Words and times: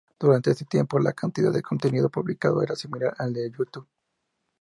Durante 0.19 0.49
ese 0.49 0.65
tiempo, 0.65 0.97
la 0.97 1.13
cantidad 1.13 1.51
de 1.51 1.61
contenido 1.61 2.09
publicado 2.09 2.63
era 2.63 2.75
similar 2.75 3.13
al 3.19 3.33
de 3.33 3.51
Youtube. 3.51 3.87